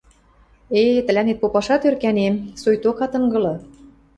[0.81, 3.53] Э, тӹлӓнет попашат ӧркӓнем, сойток ат ынгылы.